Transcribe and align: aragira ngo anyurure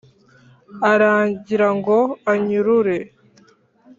aragira 0.91 1.67
ngo 1.77 1.97
anyurure 2.31 2.97